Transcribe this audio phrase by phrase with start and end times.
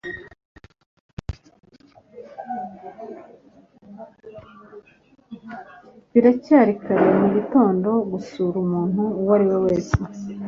[6.11, 9.95] Biracyari kare mugitondo gusura umuntu uwo ari we wese.